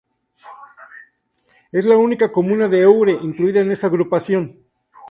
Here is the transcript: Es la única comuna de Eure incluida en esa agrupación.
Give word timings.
Es 1.71 1.85
la 1.85 1.95
única 1.95 2.31
comuna 2.31 2.67
de 2.67 2.81
Eure 2.81 3.11
incluida 3.21 3.61
en 3.61 3.71
esa 3.71 3.85
agrupación. 3.85 4.65